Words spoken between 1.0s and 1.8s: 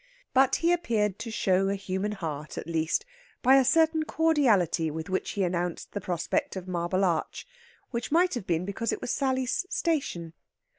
to show a